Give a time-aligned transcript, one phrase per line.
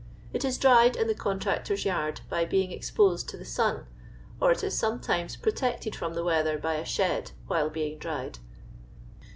[0.33, 3.85] It is dried in the contractor's yard by being exposed to the sun,
[4.41, 8.39] or it is sometimes protected from the weather by a shed, while being dried.